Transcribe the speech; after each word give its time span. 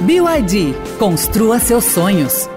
BYD, 0.00 0.72
construa 0.98 1.58
seus 1.58 1.84
sonhos. 1.84 2.48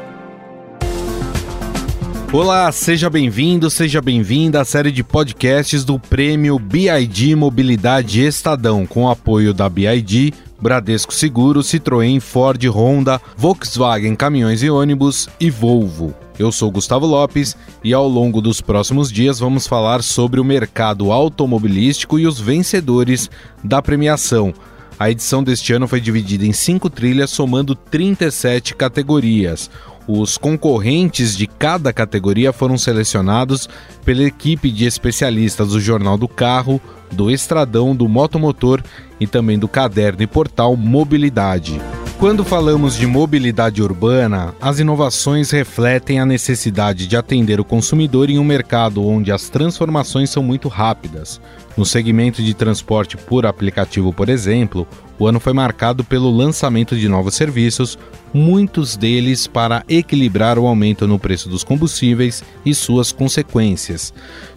Olá, 2.31 2.71
seja 2.71 3.09
bem-vindo, 3.09 3.69
seja 3.69 4.01
bem-vinda 4.01 4.61
à 4.61 4.65
série 4.65 4.93
de 4.93 5.03
podcasts 5.03 5.83
do 5.83 5.99
Prêmio 5.99 6.57
BID 6.57 7.35
Mobilidade 7.35 8.25
Estadão, 8.25 8.85
com 8.85 9.09
apoio 9.09 9.53
da 9.53 9.67
BID, 9.67 10.33
Bradesco 10.61 11.13
Seguro, 11.13 11.59
Citroën, 11.59 12.21
Ford, 12.21 12.63
Honda, 12.69 13.19
Volkswagen 13.35 14.15
Caminhões 14.15 14.63
e 14.63 14.69
Ônibus 14.69 15.27
e 15.37 15.49
Volvo. 15.49 16.15
Eu 16.39 16.49
sou 16.49 16.71
Gustavo 16.71 17.05
Lopes 17.05 17.57
e 17.83 17.93
ao 17.93 18.07
longo 18.07 18.39
dos 18.39 18.61
próximos 18.61 19.11
dias 19.11 19.37
vamos 19.39 19.67
falar 19.67 20.01
sobre 20.01 20.39
o 20.39 20.45
mercado 20.45 21.11
automobilístico 21.11 22.17
e 22.17 22.25
os 22.25 22.39
vencedores 22.39 23.29
da 23.61 23.81
premiação. 23.81 24.53
A 24.99 25.09
edição 25.09 25.43
deste 25.43 25.73
ano 25.73 25.87
foi 25.87 25.99
dividida 25.99 26.45
em 26.45 26.53
cinco 26.53 26.89
trilhas, 26.89 27.31
somando 27.31 27.75
37 27.75 28.75
categorias. 28.75 29.69
Os 30.07 30.37
concorrentes 30.37 31.35
de 31.35 31.47
cada 31.47 31.93
categoria 31.93 32.51
foram 32.51 32.77
selecionados 32.77 33.69
pela 34.03 34.23
equipe 34.23 34.69
de 34.69 34.85
especialistas 34.85 35.69
do 35.69 35.79
Jornal 35.79 36.17
do 36.17 36.27
Carro, 36.27 36.79
do 37.11 37.31
Estradão, 37.31 37.95
do 37.95 38.07
Motomotor 38.07 38.83
e 39.19 39.25
também 39.25 39.57
do 39.57 39.67
caderno 39.67 40.21
e 40.21 40.27
portal 40.27 40.75
Mobilidade. 40.75 41.81
Quando 42.19 42.45
falamos 42.45 42.95
de 42.95 43.05
mobilidade 43.05 43.81
urbana, 43.81 44.53
as 44.61 44.79
inovações 44.79 45.51
refletem 45.51 46.19
a 46.19 46.25
necessidade 46.25 47.05
de 47.05 47.17
atender 47.17 47.59
o 47.59 47.65
consumidor 47.65 48.29
em 48.29 48.39
um 48.39 48.45
mercado 48.45 49.05
onde 49.05 49.31
as 49.31 49.49
transformações 49.49 50.29
são 50.29 50.41
muito 50.41 50.69
rápidas. 50.69 51.41
No 51.75 51.85
segmento 51.85 52.43
de 52.43 52.53
transporte 52.53 53.17
por 53.17 53.47
aplicativo, 53.47 54.13
por 54.13 54.29
exemplo, 54.29 54.87
o 55.17 55.25
ano 55.27 55.39
foi 55.39 55.53
marcado 55.53 56.03
pelo 56.03 56.29
lançamento 56.29 56.95
de 56.95 57.09
novos 57.09 57.33
serviços, 57.33 57.97
muitos 58.31 58.95
deles 58.95 59.47
para 59.47 59.83
equilibrar 59.89 60.59
o 60.59 60.67
aumento 60.67 61.07
no 61.07 61.17
preço 61.17 61.49
dos 61.49 61.63
combustíveis 61.63 62.43
e 62.63 62.75
suas 62.75 63.11
consequências. 63.11 64.13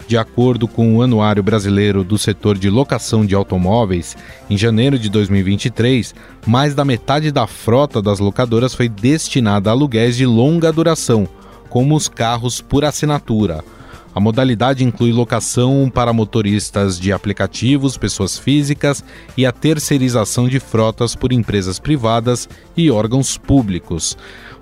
De 0.07 0.15
acordo 0.15 0.67
com 0.67 0.95
o 0.95 1.01
Anuário 1.01 1.41
Brasileiro 1.41 2.03
do 2.03 2.19
Setor 2.19 2.55
de 2.55 2.69
Locação 2.69 3.25
de 3.25 3.33
Automóveis, 3.33 4.15
em 4.47 4.57
janeiro 4.57 4.99
de 4.99 5.09
2023, 5.09 6.13
mais 6.45 6.75
da 6.75 6.85
metade 6.85 7.31
da 7.31 7.47
frota 7.47 7.99
das 7.99 8.19
locadoras 8.19 8.75
foi 8.75 8.87
destinada 8.87 9.71
a 9.71 9.73
aluguéis 9.73 10.15
de 10.15 10.25
longa 10.25 10.71
duração, 10.71 11.27
como 11.67 11.95
os 11.95 12.07
carros 12.07 12.61
por 12.61 12.85
assinatura. 12.85 13.63
A 14.17 14.19
modalidade 14.19 14.83
inclui 14.83 15.11
locação 15.11 15.91
para 15.93 16.11
motoristas 16.11 16.99
de 16.99 17.13
aplicativos, 17.13 17.99
pessoas 17.99 18.35
físicas 18.35 19.03
e 19.37 19.45
a 19.45 19.51
terceirização 19.51 20.49
de 20.49 20.59
frotas 20.59 21.15
por 21.15 21.31
empresas 21.31 21.77
privadas 21.77 22.49
e 22.75 22.89
órgãos 22.89 23.37
públicos. 23.37 24.17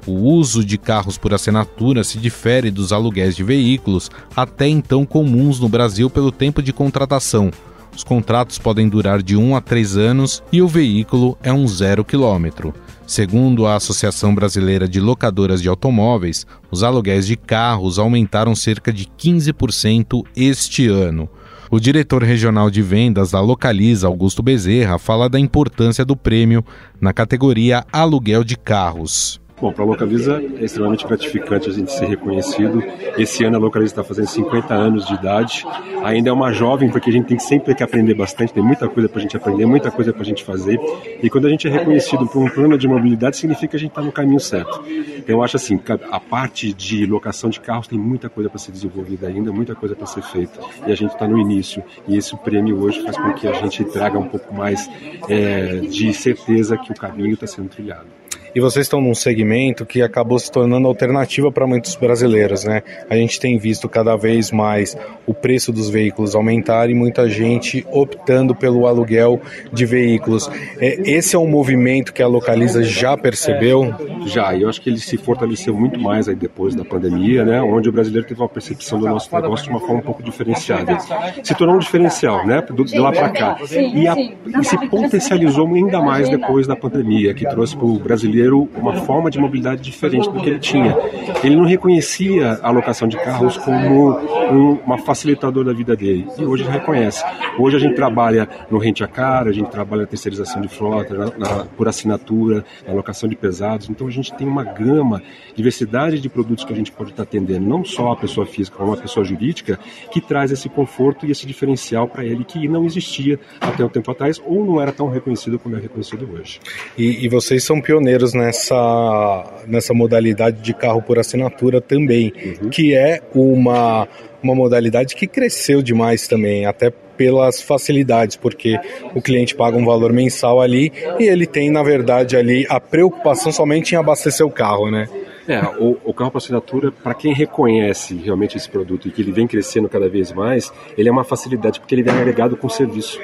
O 0.06 0.12
uso 0.12 0.62
de 0.62 0.78
carros 0.78 1.18
por 1.18 1.34
assinatura 1.34 2.04
se 2.04 2.18
difere 2.18 2.70
dos 2.70 2.92
aluguéis 2.92 3.34
de 3.34 3.46
veículos, 3.46 4.12
até 4.36 4.68
então 4.68 5.06
comuns 5.06 5.58
no 5.58 5.70
Brasil 5.70 6.10
pelo 6.10 6.34
tempo 6.34 6.62
de 6.62 6.74
contratação. 6.74 7.50
Os 7.96 8.04
contratos 8.04 8.60
podem 8.60 8.90
durar 8.90 9.24
de 9.24 9.38
1 9.38 9.56
a 9.56 9.62
3 9.62 9.96
anos 9.96 10.44
e 10.52 10.62
o 10.62 10.68
veículo 10.68 11.38
é 11.42 11.54
um 11.54 11.66
zero 11.66 12.04
quilômetro. 12.04 12.74
Segundo 13.08 13.68
a 13.68 13.76
Associação 13.76 14.34
Brasileira 14.34 14.88
de 14.88 15.00
Locadoras 15.00 15.62
de 15.62 15.70
Automóveis, 15.70 16.46
os 16.72 16.82
aluguéis 16.82 17.28
de 17.28 17.36
carros 17.36 18.00
aumentaram 18.00 18.56
cerca 18.56 18.92
de 18.92 19.06
15% 19.06 20.24
este 20.36 20.88
ano. 20.88 21.30
O 21.70 21.80
diretor 21.80 22.24
regional 22.24 22.72
de 22.72 22.82
vendas 22.82 23.32
da 23.32 23.40
Localiza, 23.40 24.08
Augusto 24.08 24.42
Bezerra, 24.42 24.98
fala 24.98 25.30
da 25.30 25.40
importância 25.40 26.04
do 26.04 26.16
prêmio 26.16 26.66
na 27.00 27.14
categoria 27.14 27.86
aluguel 27.92 28.44
de 28.44 28.58
carros. 28.58 29.40
Bom, 29.60 29.72
para 29.72 29.86
a 29.86 29.88
Localiza 29.88 30.44
é 30.60 30.66
extremamente 30.66 31.08
gratificante 31.08 31.70
a 31.70 31.72
gente 31.72 31.90
ser 31.90 32.08
reconhecido. 32.08 32.84
Esse 33.18 33.46
ano 33.46 33.56
a 33.56 33.60
Localiza 33.60 33.94
está 33.94 34.04
fazendo 34.04 34.28
50 34.28 34.74
anos 34.74 35.08
de 35.08 35.14
idade. 35.14 35.66
Ainda 36.04 36.30
é 36.30 36.34
uma 36.34 36.52
jovem, 36.52 36.90
porque 36.90 37.10
a 37.10 37.14
gente 37.14 37.28
tem 37.28 37.40
sempre 37.40 37.74
que 37.74 37.82
aprender 37.82 38.14
bastante, 38.16 38.54
tem 38.54 38.62
muita 38.62 38.90
coisa 38.90 39.08
para 39.08 39.20
a 39.20 39.22
gente 39.22 39.38
aprender, 39.38 39.66
muita 39.66 39.90
coisa 39.90 40.12
para 40.12 40.24
a 40.24 40.26
gente 40.26 40.44
fazer. 40.44 40.78
E 41.24 41.30
quando 41.30 41.48
a 41.48 41.50
gente 41.50 41.70
é 41.70 41.72
reconhecido 41.72 42.28
por 42.28 42.44
um 42.44 42.50
plano 42.50 42.78
de 42.78 42.86
mobilidade, 42.86 43.38
significa 43.38 43.70
que 43.70 43.76
a 43.78 43.80
gente 43.80 43.92
está 43.92 44.02
no 44.02 44.12
caminho 44.12 44.42
certo. 44.42 44.84
Então 44.90 45.38
eu 45.38 45.42
acho 45.42 45.56
assim, 45.56 45.80
a 46.12 46.20
parte 46.20 46.74
de 46.74 47.06
locação 47.06 47.50
de 47.50 47.62
carros 47.62 47.88
tem 47.88 47.98
muita 47.98 48.30
coisa 48.30 48.50
para 48.50 48.60
ser 48.60 48.74
desenvolvida 48.74 49.28
ainda, 49.28 49.54
muita 49.54 49.74
coisa 49.74 49.96
para 49.96 50.06
ser 50.06 50.22
feita. 50.22 50.60
E 50.86 50.92
a 50.92 50.96
gente 50.96 51.14
está 51.14 51.26
no 51.26 51.40
início. 51.40 51.82
E 52.10 52.18
esse 52.18 52.36
prêmio 52.36 52.78
hoje 52.84 53.02
faz 53.04 53.16
com 53.16 53.32
que 53.34 53.48
a 53.48 53.54
gente 53.54 53.86
traga 53.86 54.20
um 54.20 54.28
pouco 54.28 54.54
mais 54.54 54.90
é, 55.30 55.78
de 55.78 56.14
certeza 56.14 56.78
que 56.78 56.92
o 56.92 56.96
caminho 56.96 57.36
está 57.36 57.48
sendo 57.48 57.70
trilhado 57.70 58.08
e 58.56 58.62
vocês 58.62 58.86
estão 58.86 59.02
num 59.02 59.14
segmento 59.14 59.86
que 59.86 60.02
acabou 60.02 60.40
se 60.40 60.50
tornando 60.50 60.88
alternativa 60.88 61.52
para 61.52 61.68
muitos 61.68 61.94
brasileiros, 61.98 62.64
né? 62.64 62.84
A 63.10 63.16
gente 63.18 63.38
tem 63.38 63.58
visto 63.58 63.90
cada 63.90 64.16
vez 64.16 64.50
mais 64.50 64.98
o 65.28 65.34
preço 65.34 65.74
dos 65.74 65.90
veículos 65.90 66.36
aumentar 66.36 66.90
e 66.90 66.94
muita 66.94 67.28
gente 67.28 67.86
optando 67.92 68.56
pelo 68.56 68.88
aluguel 68.88 69.42
de 69.74 69.86
veículos. 69.86 70.50
É, 70.80 71.02
esse 71.12 71.36
é 71.36 71.40
um 71.40 71.50
movimento 71.50 72.14
que 72.14 72.24
a 72.24 72.28
Localiza 72.28 72.82
já 72.82 73.18
percebeu? 73.18 73.94
Já, 74.26 74.56
e 74.56 74.62
eu 74.62 74.70
acho 74.70 74.82
que 74.82 74.90
ele 74.90 75.00
se 75.00 75.18
fortaleceu 75.18 75.74
muito 75.74 76.00
mais 76.00 76.30
aí 76.30 76.36
depois 76.36 76.74
da 76.74 76.86
pandemia, 76.86 77.44
né? 77.44 77.62
Onde 77.62 77.90
o 77.90 77.92
brasileiro 77.92 78.26
teve 78.26 78.40
uma 78.40 78.48
percepção 78.48 79.02
do 79.02 79.06
nosso 79.06 79.34
negócio 79.36 79.66
de 79.66 79.72
uma 79.72 79.82
forma 79.82 79.98
um 79.98 80.02
pouco 80.02 80.24
diferenciada. 80.24 80.98
Se 81.44 81.54
tornou 81.56 81.76
um 81.76 81.80
diferencial, 81.80 82.48
né? 82.48 82.64
De 82.86 82.98
lá 82.98 83.12
para 83.12 83.30
cá. 83.32 83.58
E, 83.70 84.08
a, 84.08 84.16
e 84.16 84.64
se 84.64 84.78
potencializou 84.88 85.68
ainda 85.68 86.02
mais 86.02 86.30
depois 86.30 86.66
da 86.66 86.76
pandemia, 86.76 87.34
que 87.34 87.46
trouxe 87.50 87.76
para 87.76 87.86
o 87.86 88.00
brasileiro 88.00 88.45
brasileiro 88.46 88.70
uma 88.76 88.94
forma 89.02 89.30
de 89.30 89.40
mobilidade 89.40 89.82
diferente 89.82 90.30
do 90.30 90.40
que 90.40 90.50
ele 90.50 90.60
tinha. 90.60 90.96
Ele 91.44 91.56
não 91.56 91.66
reconhecia 91.66 92.60
a 92.62 92.70
locação 92.70 93.08
de 93.08 93.18
carros 93.18 93.58
como 93.58 94.12
um, 94.20 94.74
uma 94.86 94.98
facilitadora 94.98 95.68
da 95.68 95.74
vida 95.74 95.96
dele, 95.96 96.28
e 96.38 96.46
hoje 96.46 96.64
ele 96.64 96.72
reconhece. 96.72 97.24
Hoje 97.58 97.76
a 97.78 97.80
gente 97.80 97.96
trabalha 97.96 98.48
no 98.70 98.78
rente 98.78 99.04
a 99.04 99.08
car, 99.08 99.48
a 99.48 99.52
gente 99.52 99.70
trabalha 99.70 100.04
na 100.04 100.08
terceirização 100.08 100.62
de 100.62 100.68
frota, 100.68 101.14
na, 101.14 101.26
na, 101.38 101.66
por 101.66 101.88
assinatura, 101.88 102.64
na 102.88 102.94
locação 102.94 103.28
de 103.28 103.36
pesados, 103.36 103.90
então 103.90 104.08
a 104.08 104.12
gente 104.12 104.34
tem 104.34 104.48
uma 104.48 104.64
gama, 104.64 105.22
diversidade 105.56 106.20
de 106.20 106.30
produtos 106.30 106.64
que 106.64 106.74
a 106.74 106.76
gente 106.76 106.92
pode 106.92 107.12
estar 107.12 107.24
atendendo, 107.24 107.66
não 107.66 107.84
só 107.84 108.12
a 108.12 108.16
pessoa 108.16 108.46
física, 108.46 108.78
como 108.78 108.94
a 108.94 108.98
pessoa 108.98 109.26
jurídica, 109.26 109.80
que 110.12 110.22
traz 110.22 110.52
esse 110.52 110.70
conforto 110.70 111.26
e 111.26 111.32
esse 111.32 111.46
diferencial 111.46 112.08
para 112.08 112.24
ele 112.24 112.44
que 112.44 112.68
não 112.68 112.86
existia 112.86 113.40
até 113.60 113.84
um 113.84 113.90
tempo 113.90 114.12
atrás 114.12 114.42
ou 114.46 114.66
não 114.66 114.82
era 114.82 114.92
tão 114.92 115.10
reconhecido 115.10 115.58
como 115.58 115.76
é 115.76 115.80
reconhecido 115.80 116.30
hoje. 116.32 116.60
E, 116.98 117.26
e 117.26 117.30
vocês 117.30 117.64
são 117.64 117.82
pioneiros 117.82 118.25
nessa, 118.34 119.44
nessa 119.68 119.94
modalidade 119.94 120.62
de 120.62 120.74
carro 120.74 121.02
por 121.02 121.20
assinatura 121.20 121.82
também, 121.82 122.34
uhum. 122.62 122.70
que 122.70 122.96
é 122.96 123.22
uma, 123.34 124.08
uma 124.42 124.56
modalidade 124.56 125.16
que 125.16 125.28
cresceu 125.28 125.82
demais 125.82 126.28
também, 126.28 126.66
até 126.66 126.92
pelas 127.18 127.62
facilidades, 127.62 128.36
porque 128.36 128.78
o 129.14 129.22
cliente 129.22 129.56
paga 129.56 129.78
um 129.78 129.86
valor 129.86 130.12
mensal 130.12 130.62
ali 130.62 130.92
e 131.20 131.24
ele 131.24 131.46
tem, 131.46 131.70
na 131.70 131.82
verdade, 131.82 132.36
ali 132.36 132.66
a 132.70 132.80
preocupação 132.80 133.52
somente 133.52 133.94
em 133.94 133.98
abastecer 133.98 134.46
o 134.46 134.52
carro, 134.52 134.92
né? 134.92 135.08
É, 135.48 135.62
o, 135.80 135.98
o 136.04 136.14
carro 136.14 136.32
por 136.32 136.40
assinatura, 136.40 136.92
para 136.92 137.14
quem 137.14 137.34
reconhece 137.34 138.16
realmente 138.16 138.58
esse 138.58 138.68
produto 138.68 139.08
e 139.08 139.12
que 139.12 139.22
ele 139.22 139.32
vem 139.32 139.48
crescendo 139.48 139.88
cada 139.88 140.10
vez 140.10 140.32
mais, 140.32 140.74
ele 140.98 141.08
é 141.08 141.12
uma 141.12 141.24
facilidade 141.24 141.80
porque 141.80 141.94
ele 141.94 142.02
vem 142.02 142.16
agregado 142.16 142.58
com 142.58 142.68
serviço. 142.68 143.20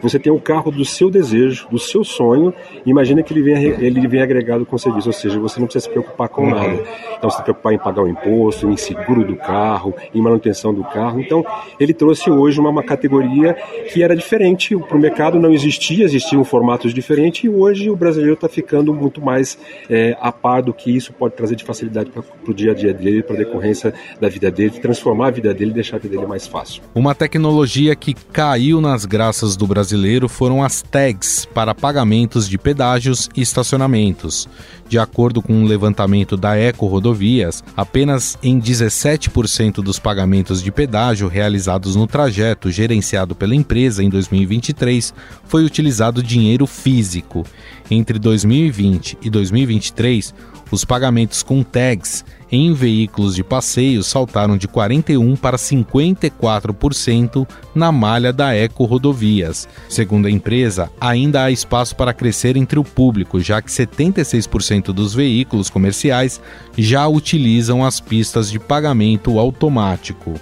Você 0.00 0.18
tem 0.18 0.32
o 0.32 0.40
carro 0.40 0.70
do 0.70 0.84
seu 0.84 1.10
desejo, 1.10 1.66
do 1.70 1.78
seu 1.78 2.04
sonho, 2.04 2.54
e 2.86 2.90
imagina 2.90 3.22
que 3.22 3.32
ele 3.32 3.42
vem, 3.42 3.64
ele 3.64 4.06
vem 4.06 4.22
agregado 4.22 4.64
com 4.64 4.78
serviço, 4.78 5.08
ou 5.08 5.12
seja, 5.12 5.38
você 5.40 5.58
não 5.58 5.66
precisa 5.66 5.84
se 5.84 5.90
preocupar 5.90 6.28
com 6.28 6.48
nada. 6.48 6.80
Então, 7.16 7.28
se 7.28 7.42
preocupar 7.42 7.72
em 7.72 7.78
pagar 7.78 8.02
o 8.02 8.08
imposto, 8.08 8.68
em 8.68 8.76
seguro 8.76 9.24
do 9.24 9.36
carro, 9.36 9.94
em 10.14 10.20
manutenção 10.20 10.72
do 10.72 10.84
carro. 10.84 11.20
Então, 11.20 11.44
ele 11.80 11.92
trouxe 11.92 12.30
hoje 12.30 12.60
uma, 12.60 12.70
uma 12.70 12.82
categoria 12.82 13.54
que 13.92 14.02
era 14.02 14.14
diferente. 14.14 14.76
Para 14.76 14.96
o 14.96 15.00
mercado 15.00 15.38
não 15.38 15.52
existia, 15.52 16.04
existiam 16.04 16.44
formatos 16.44 16.94
diferentes, 16.94 17.44
e 17.44 17.48
hoje 17.48 17.90
o 17.90 17.96
brasileiro 17.96 18.34
está 18.34 18.48
ficando 18.48 18.94
muito 18.94 19.20
mais 19.20 19.58
é, 19.90 20.16
a 20.20 20.30
par 20.30 20.62
do 20.62 20.72
que 20.72 20.94
isso 20.94 21.12
pode 21.12 21.34
trazer 21.34 21.56
de 21.56 21.64
facilidade 21.64 22.10
para 22.10 22.22
o 22.46 22.54
dia 22.54 22.70
a 22.70 22.74
dia 22.74 22.94
dele, 22.94 23.22
para 23.22 23.34
a 23.34 23.38
decorrência 23.38 23.92
da 24.20 24.28
vida 24.28 24.50
dele, 24.50 24.70
de 24.70 24.80
transformar 24.80 25.28
a 25.28 25.30
vida 25.30 25.52
dele 25.52 25.72
e 25.72 25.74
deixar 25.74 25.96
a 25.96 25.98
vida 25.98 26.14
dele 26.14 26.28
mais 26.28 26.46
fácil. 26.46 26.82
Uma 26.94 27.14
tecnologia 27.14 27.96
que 27.96 28.14
caiu 28.14 28.80
nas 28.80 29.04
graças 29.04 29.56
do 29.56 29.66
Brasil 29.66 29.87
brasileiro 29.88 30.28
foram 30.28 30.62
as 30.62 30.82
tags 30.82 31.46
para 31.46 31.74
pagamentos 31.74 32.46
de 32.46 32.58
pedágios 32.58 33.30
e 33.34 33.40
estacionamentos. 33.40 34.46
De 34.86 34.98
acordo 34.98 35.40
com 35.40 35.54
um 35.54 35.64
levantamento 35.64 36.36
da 36.36 36.58
Eco 36.58 36.86
Rodovias, 36.86 37.64
apenas 37.74 38.36
em 38.42 38.60
17% 38.60 39.76
dos 39.76 39.98
pagamentos 39.98 40.62
de 40.62 40.70
pedágio 40.70 41.26
realizados 41.26 41.96
no 41.96 42.06
trajeto 42.06 42.70
gerenciado 42.70 43.34
pela 43.34 43.54
empresa 43.54 44.02
em 44.04 44.10
2023 44.10 45.14
foi 45.44 45.64
utilizado 45.64 46.22
dinheiro 46.22 46.66
físico. 46.66 47.46
Entre 47.90 48.18
2020 48.18 49.16
e 49.22 49.30
2023, 49.30 50.34
Os 50.70 50.84
pagamentos 50.84 51.42
com 51.42 51.62
tags 51.62 52.22
em 52.50 52.72
veículos 52.72 53.34
de 53.34 53.44
passeio 53.44 54.02
saltaram 54.02 54.56
de 54.56 54.66
41% 54.66 55.38
para 55.38 55.56
54% 55.56 57.46
na 57.74 57.92
malha 57.92 58.32
da 58.32 58.54
Eco 58.54 58.84
Rodovias. 58.84 59.68
Segundo 59.88 60.26
a 60.26 60.30
empresa, 60.30 60.90
ainda 61.00 61.44
há 61.44 61.50
espaço 61.50 61.94
para 61.94 62.14
crescer 62.14 62.56
entre 62.56 62.78
o 62.78 62.84
público, 62.84 63.40
já 63.40 63.60
que 63.60 63.70
76% 63.70 64.86
dos 64.86 65.14
veículos 65.14 65.68
comerciais 65.68 66.40
já 66.76 67.06
utilizam 67.06 67.84
as 67.84 68.00
pistas 68.00 68.50
de 68.50 68.58
pagamento 68.58 69.38
automático. 69.38 70.34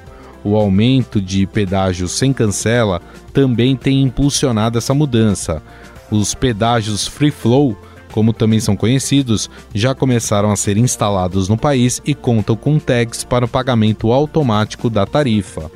O 0.45 0.55
aumento 0.55 1.21
de 1.21 1.45
pedágios 1.45 2.13
sem 2.13 2.33
cancela 2.33 3.03
também 3.33 3.75
tem 3.75 4.01
impulsionado 4.03 4.79
essa 4.79 4.95
mudança. 4.95 5.61
Os 6.09 6.35
pedágios 6.35 7.05
free 7.05 7.33
flow 7.33 7.77
como 8.17 8.33
também 8.33 8.59
são 8.61 8.75
conhecidos, 8.75 9.51
já 9.75 9.95
começaram 9.95 10.51
a 10.51 10.57
ser 10.57 10.79
instalados 10.79 11.51
no 11.51 11.59
país 11.59 12.01
e 12.03 12.15
contam 12.15 12.57
com 12.57 12.79
tags 12.79 13.25
para 13.25 13.45
o 13.45 13.49
pagamento 13.49 14.11
automático 14.11 14.89
da 14.89 15.05
tarifa. 15.05 15.71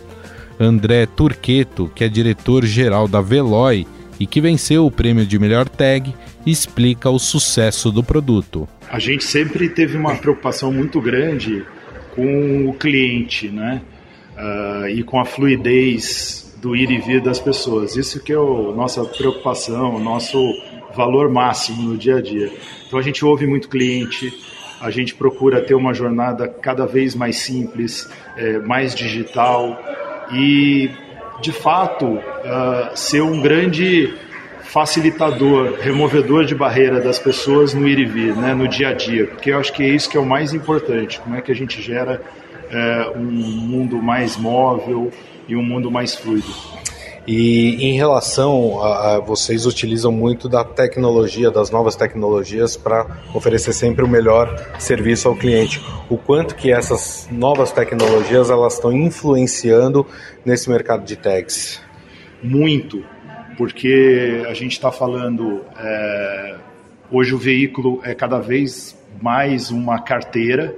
André 0.59 1.05
Turqueto, 1.05 1.93
que 1.95 2.03
é 2.03 2.09
diretor-geral 2.09 3.07
da 3.07 3.21
Veloy 3.21 3.87
e 4.19 4.27
que 4.27 4.41
venceu 4.41 4.87
o 4.87 4.91
prêmio 4.91 5.27
de 5.27 5.39
melhor 5.39 5.69
tag, 5.69 6.15
explica 6.47 7.11
o 7.11 7.19
sucesso 7.19 7.93
do 7.93 8.03
produto. 8.03 8.67
A 8.91 8.99
gente 8.99 9.23
sempre 9.25 9.69
teve 9.69 9.99
uma 9.99 10.15
preocupação 10.15 10.73
muito 10.73 10.99
grande 10.99 11.63
com 12.15 12.71
o 12.71 12.73
cliente, 12.73 13.51
né? 13.51 13.83
Uh, 14.35 14.89
e 14.89 15.03
com 15.03 15.21
a 15.21 15.27
fluidez 15.27 16.57
do 16.63 16.75
ir 16.75 16.91
e 16.91 16.97
vir 17.03 17.21
das 17.21 17.39
pessoas. 17.39 17.97
Isso 17.97 18.19
que 18.25 18.33
é 18.33 18.37
a 18.37 18.75
nossa 18.75 19.05
preocupação, 19.05 19.97
o 19.97 20.01
nosso 20.01 20.39
valor 20.95 21.31
máximo 21.31 21.83
no 21.83 21.97
dia 21.97 22.17
a 22.17 22.23
dia. 22.23 22.51
Então 22.87 22.99
a 22.99 23.03
gente 23.03 23.25
ouve 23.25 23.47
muito 23.47 23.69
cliente, 23.69 24.33
a 24.81 24.91
gente 24.91 25.15
procura 25.15 25.61
ter 25.61 25.75
uma 25.75 25.93
jornada 25.93 26.49
cada 26.49 26.87
vez 26.87 27.15
mais 27.15 27.37
simples, 27.37 28.11
é, 28.37 28.59
mais 28.59 28.95
digital 28.95 29.79
e, 30.33 30.91
de 31.41 31.53
fato, 31.53 32.07
uh, 32.07 32.97
ser 32.97 33.21
um 33.21 33.41
grande 33.41 34.15
facilitador, 34.63 35.79
removedor 35.81 36.45
de 36.45 36.55
barreira 36.55 37.01
das 37.01 37.19
pessoas 37.19 37.75
no 37.75 37.89
ir 37.89 37.99
e 37.99 38.05
vir, 38.05 38.37
né, 38.37 38.55
no 38.55 38.69
dia 38.69 38.91
a 38.91 38.93
dia, 38.93 39.27
porque 39.27 39.51
eu 39.51 39.59
acho 39.59 39.73
que 39.73 39.83
é 39.83 39.89
isso 39.89 40.09
que 40.09 40.17
é 40.17 40.21
o 40.21 40.25
mais 40.25 40.55
importante, 40.55 41.19
como 41.21 41.35
é 41.35 41.41
que 41.41 41.51
a 41.51 41.55
gente 41.55 41.83
gera 41.83 42.23
é, 42.71 43.13
um 43.17 43.25
mundo 43.25 44.01
mais 44.01 44.37
móvel 44.37 45.11
e 45.49 45.57
um 45.57 45.63
mundo 45.63 45.91
mais 45.91 46.15
fluido. 46.15 46.55
E 47.27 47.77
em 47.85 47.97
relação 47.97 48.83
a, 48.83 49.15
a, 49.15 49.21
vocês 49.21 49.67
utilizam 49.67 50.11
muito 50.11 50.49
da 50.49 50.65
tecnologia, 50.65 51.51
das 51.51 51.71
novas 51.71 51.95
tecnologias 51.95 52.77
para 52.77 53.07
oferecer 53.35 53.73
sempre 53.73 54.05
o 54.05 54.09
melhor 54.09 54.75
serviço 54.79 55.29
ao 55.29 55.37
cliente. 55.37 55.83
O 56.09 56.17
quanto 56.17 56.55
que 56.55 56.73
essas 56.73 57.29
novas 57.31 57.73
tecnologias 57.73 58.51
elas 58.51 58.75
estão 58.75 58.93
influenciando 58.93 60.07
nesse 60.45 60.71
mercado 60.71 61.05
de 61.05 61.17
tags? 61.17 61.81
Muito, 62.43 63.05
porque 63.57 64.43
a 64.49 64.55
gente 64.55 64.73
está 64.73 64.91
falando 64.91 65.63
é, 65.79 66.57
hoje 67.11 67.35
o 67.35 67.39
veículo 67.39 68.01
é 68.03 68.15
cada 68.15 68.39
vez 68.39 68.99
mais 69.21 69.71
uma 69.71 70.01
carteira, 70.01 70.75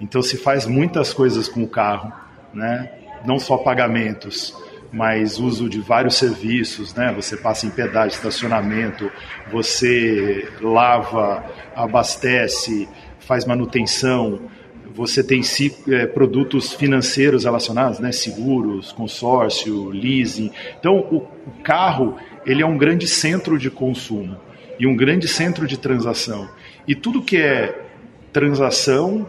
então 0.00 0.22
se 0.22 0.36
faz 0.36 0.64
muitas 0.64 1.12
coisas 1.12 1.48
com 1.48 1.64
o 1.64 1.68
carro, 1.68 2.12
né? 2.54 2.90
Não 3.24 3.38
só 3.38 3.56
pagamentos 3.56 4.54
mas 4.92 5.38
uso 5.38 5.68
de 5.68 5.80
vários 5.80 6.16
serviços, 6.16 6.94
né? 6.94 7.12
Você 7.16 7.36
passa 7.36 7.66
em 7.66 7.70
pedágio, 7.70 8.14
estacionamento, 8.16 9.10
você 9.50 10.48
lava, 10.60 11.44
abastece, 11.74 12.86
faz 13.18 13.46
manutenção, 13.46 14.50
você 14.94 15.24
tem 15.24 15.40
é, 15.88 16.06
produtos 16.06 16.74
financeiros 16.74 17.44
relacionados, 17.44 17.98
né? 17.98 18.12
Seguros, 18.12 18.92
consórcio, 18.92 19.88
leasing. 19.88 20.50
Então, 20.78 20.98
o, 20.98 21.26
carro 21.62 22.16
ele 22.44 22.62
é 22.62 22.66
um 22.66 22.76
grande 22.76 23.08
centro 23.08 23.58
de 23.58 23.70
consumo 23.70 24.36
e 24.78 24.86
um 24.86 24.96
grande 24.96 25.26
centro 25.26 25.66
de 25.66 25.78
transação. 25.78 26.48
E 26.86 26.94
tudo 26.94 27.22
que 27.22 27.36
é 27.36 27.86
transação 28.32 29.28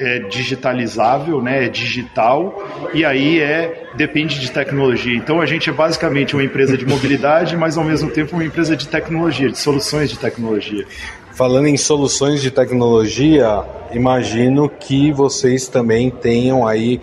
é 0.00 0.18
digitalizável, 0.20 1.42
né, 1.42 1.66
é 1.66 1.68
digital, 1.68 2.90
e 2.94 3.04
aí 3.04 3.38
é 3.40 3.88
depende 3.94 4.40
de 4.40 4.50
tecnologia. 4.50 5.14
Então 5.14 5.40
a 5.40 5.46
gente 5.46 5.68
é 5.68 5.72
basicamente 5.72 6.34
uma 6.34 6.42
empresa 6.42 6.76
de 6.76 6.86
mobilidade, 6.86 7.56
mas 7.56 7.76
ao 7.76 7.84
mesmo 7.84 8.10
tempo 8.10 8.34
uma 8.34 8.44
empresa 8.44 8.74
de 8.74 8.88
tecnologia, 8.88 9.50
de 9.50 9.58
soluções 9.58 10.08
de 10.08 10.18
tecnologia. 10.18 10.86
Falando 11.32 11.66
em 11.66 11.76
soluções 11.76 12.42
de 12.42 12.50
tecnologia, 12.50 13.62
imagino 13.92 14.68
que 14.68 15.12
vocês 15.12 15.68
também 15.68 16.10
tenham 16.10 16.66
aí 16.66 17.00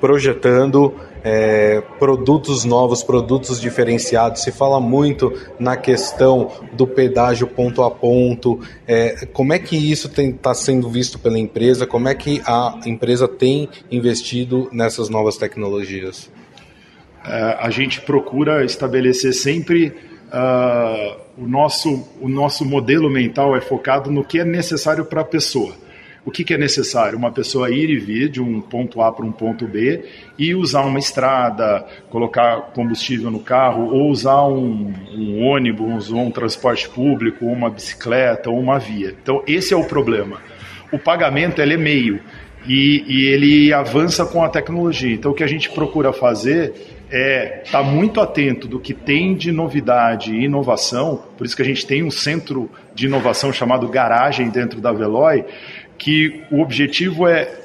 projetando 0.00 0.94
é, 1.22 1.82
produtos 1.98 2.64
novos, 2.64 3.02
produtos 3.02 3.60
diferenciados. 3.60 4.42
Se 4.42 4.52
fala 4.52 4.80
muito 4.80 5.32
na 5.58 5.76
questão 5.76 6.50
do 6.72 6.86
pedágio 6.86 7.46
ponto 7.46 7.82
a 7.82 7.90
ponto. 7.90 8.60
É, 8.86 9.26
como 9.32 9.52
é 9.52 9.58
que 9.58 9.76
isso 9.76 10.10
está 10.16 10.54
sendo 10.54 10.88
visto 10.88 11.18
pela 11.18 11.38
empresa? 11.38 11.86
Como 11.86 12.08
é 12.08 12.14
que 12.14 12.42
a 12.46 12.78
empresa 12.86 13.28
tem 13.28 13.68
investido 13.90 14.68
nessas 14.72 15.08
novas 15.08 15.36
tecnologias? 15.36 16.30
É, 17.24 17.56
a 17.60 17.70
gente 17.70 18.00
procura 18.00 18.64
estabelecer 18.64 19.34
sempre 19.34 19.88
uh, 19.88 21.20
o, 21.36 21.46
nosso, 21.46 22.08
o 22.20 22.28
nosso 22.28 22.64
modelo 22.64 23.10
mental 23.10 23.54
é 23.54 23.60
focado 23.60 24.10
no 24.10 24.24
que 24.24 24.38
é 24.38 24.44
necessário 24.44 25.04
para 25.04 25.20
a 25.20 25.24
pessoa. 25.24 25.74
O 26.24 26.30
que, 26.30 26.44
que, 26.44 26.52
é 26.52 26.58
necessário? 26.58 27.16
Uma 27.16 27.32
pessoa 27.32 27.70
ir 27.70 27.88
e 27.88 27.98
vir 27.98 28.28
de 28.28 28.42
um 28.42 28.60
ponto 28.60 29.00
A 29.00 29.10
para 29.10 29.24
um 29.24 29.32
ponto 29.32 29.66
B 29.66 30.04
e 30.38 30.54
usar 30.54 30.82
uma 30.82 30.98
estrada, 30.98 31.86
colocar 32.10 32.72
combustível 32.74 33.30
no 33.30 33.40
carro, 33.40 33.90
ou 33.90 34.10
usar 34.10 34.44
um, 34.44 34.92
um 35.14 35.42
ônibus, 35.42 36.12
ou 36.12 36.20
um 36.20 36.30
transporte 36.30 36.88
público, 36.90 37.46
ou 37.46 37.52
uma 37.52 37.70
bicicleta, 37.70 38.50
ou 38.50 38.60
uma 38.60 38.78
via. 38.78 39.14
Então, 39.22 39.42
esse 39.46 39.72
é 39.72 39.76
o 39.76 39.84
problema. 39.84 40.40
O 40.92 40.98
pagamento 40.98 41.62
é 41.62 41.76
meio 41.76 42.20
e, 42.66 43.04
e 43.06 43.26
ele 43.26 43.72
avança 43.72 44.26
com 44.26 44.44
a 44.44 44.48
tecnologia. 44.48 45.14
Então, 45.14 45.30
o 45.30 45.34
que 45.34 45.44
a 45.44 45.48
gente 45.48 45.70
procura 45.70 46.12
fazer 46.12 46.98
é 47.10 47.62
estar 47.64 47.82
tá 47.82 47.84
muito 47.84 48.20
atento 48.20 48.68
do 48.68 48.78
que 48.78 48.94
tem 48.94 49.34
de 49.34 49.50
novidade 49.50 50.32
e 50.32 50.44
inovação, 50.44 51.24
por 51.36 51.44
isso 51.44 51.56
que 51.56 51.62
a 51.62 51.64
gente 51.64 51.84
tem 51.84 52.04
um 52.04 52.10
centro 52.10 52.70
de 52.94 53.06
inovação 53.06 53.52
chamado 53.52 53.88
Garagem 53.88 54.48
dentro 54.48 54.80
da 54.80 54.92
Veloy, 54.92 55.44
que 56.00 56.42
o 56.50 56.62
objetivo 56.62 57.28
é 57.28 57.60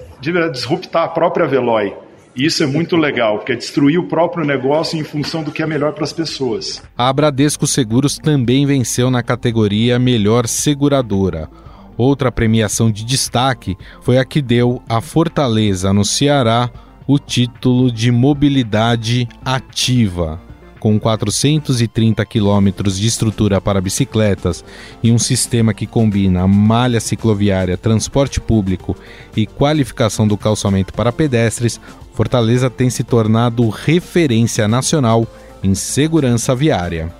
disruptar 0.52 1.06
a 1.06 1.08
própria 1.08 1.48
Veloy. 1.48 1.94
E 2.36 2.46
isso 2.46 2.62
é 2.62 2.68
muito 2.68 2.98
legal, 2.98 3.38
porque 3.38 3.54
é 3.54 3.56
destruir 3.56 3.98
o 3.98 4.08
próprio 4.08 4.46
negócio 4.46 5.00
em 5.00 5.04
função 5.06 5.42
do 5.42 5.54
que 5.54 5.64
é 5.64 5.66
melhor 5.66 5.94
para 5.94 6.04
as 6.04 6.12
pessoas. 6.12 6.84
A 6.98 7.12
Bradesco 7.14 7.66
Seguros 7.66 8.18
também 8.18 8.66
venceu 8.66 9.10
na 9.10 9.24
categoria 9.24 9.98
Melhor 9.98 10.48
Seguradora. 10.48 11.50
Outra 11.98 12.30
premiação 12.30 12.92
de 12.92 13.06
destaque 13.06 13.77
foi 14.01 14.18
a 14.18 14.25
que 14.25 14.42
deu 14.42 14.82
à 14.89 15.00
Fortaleza, 15.00 15.94
no 15.94 16.04
Ceará, 16.04 16.70
o 17.08 17.18
título 17.18 17.89
de 17.89 18.12
Mobilidade 18.12 19.30
Ativa 19.46 20.45
com 20.86 21.00
430 21.00 22.24
quilômetros 22.27 23.00
de 23.00 23.08
estrutura 23.08 23.60
para 23.60 23.82
bicicletas 23.82 24.63
e 25.01 25.12
um 25.12 25.18
sistema 25.18 25.74
que 25.74 25.88
combina 25.88 26.48
malha 26.48 27.00
cicloviária, 27.00 27.75
transporte 27.75 28.39
público 28.39 28.96
e 29.36 29.48
qualificação 29.48 30.27
do 30.27 30.38
calçamento 30.38 30.94
para 30.94 31.12
pedestres, 31.12 31.82
Fortaleza 32.13 32.70
tem 32.70 32.92
se 32.92 33.04
tornado 33.04 33.68
referência 33.68 34.68
nacional 34.68 35.25
em 35.63 35.74
segurança 35.74 36.54
viária. 36.54 37.12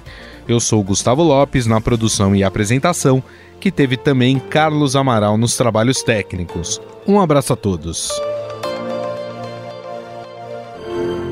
Eu 0.48 0.58
sou 0.58 0.82
Gustavo 0.82 1.22
Lopes 1.22 1.66
na 1.66 1.80
produção 1.80 2.34
e 2.34 2.42
apresentação, 2.42 3.22
que 3.60 3.70
teve 3.70 3.96
também 3.96 4.38
Carlos 4.38 4.96
Amaral 4.96 5.38
nos 5.38 5.56
trabalhos 5.56 6.02
técnicos. 6.02 6.80
Um 7.06 7.20
abraço 7.20 7.52
a 7.52 7.56
todos. 7.56 8.10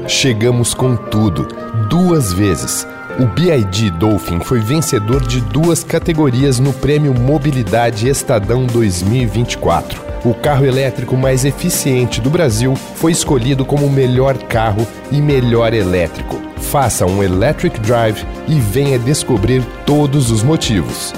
Chegamos 0.07 0.73
com 0.73 0.97
tudo, 0.97 1.49
duas 1.89 2.33
vezes. 2.33 2.87
O 3.19 3.27
BID 3.27 3.91
Dolphin 3.99 4.41
foi 4.41 4.61
vencedor 4.61 5.27
de 5.27 5.41
duas 5.41 5.83
categorias 5.83 6.59
no 6.59 6.73
Prêmio 6.73 7.13
Mobilidade 7.13 8.09
Estadão 8.09 8.65
2024 8.67 10.09
o 10.25 10.35
carro 10.35 10.67
elétrico 10.67 11.17
mais 11.17 11.45
eficiente 11.45 12.21
do 12.21 12.29
Brasil 12.29 12.75
foi 12.75 13.13
escolhido 13.13 13.65
como 13.65 13.87
o 13.87 13.91
melhor 13.91 14.37
carro 14.37 14.87
e 15.11 15.21
melhor 15.21 15.73
elétrico. 15.73 16.37
Faça 16.57 17.07
um 17.07 17.23
Electric 17.23 17.79
Drive 17.81 18.27
e 18.47 18.59
venha 18.59 18.99
descobrir 18.99 19.65
todos 19.87 20.31
os 20.31 20.43
motivos. 20.43 21.15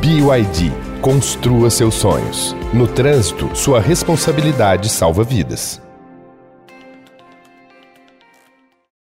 BYD. 0.00 0.72
Construa 1.00 1.70
seus 1.70 1.94
sonhos. 1.94 2.56
No 2.72 2.86
trânsito, 2.86 3.50
sua 3.54 3.80
responsabilidade 3.80 4.88
salva 4.88 5.22
vidas. 5.22 5.85